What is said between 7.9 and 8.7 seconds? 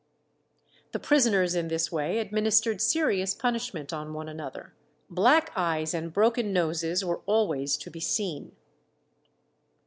be seen.